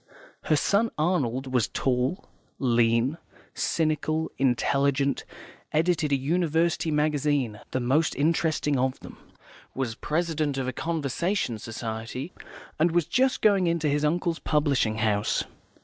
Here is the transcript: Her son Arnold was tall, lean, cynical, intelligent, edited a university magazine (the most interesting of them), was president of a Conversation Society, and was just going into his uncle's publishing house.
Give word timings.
Her 0.45 0.55
son 0.55 0.89
Arnold 0.97 1.53
was 1.53 1.67
tall, 1.67 2.25
lean, 2.57 3.19
cynical, 3.53 4.31
intelligent, 4.39 5.25
edited 5.71 6.11
a 6.11 6.15
university 6.17 6.89
magazine 6.89 7.59
(the 7.69 7.79
most 7.79 8.15
interesting 8.15 8.79
of 8.79 8.99
them), 9.01 9.19
was 9.75 9.93
president 9.93 10.57
of 10.57 10.67
a 10.67 10.73
Conversation 10.73 11.59
Society, 11.59 12.33
and 12.79 12.89
was 12.89 13.05
just 13.05 13.43
going 13.43 13.67
into 13.67 13.87
his 13.87 14.03
uncle's 14.03 14.39
publishing 14.39 14.95
house. 14.95 15.43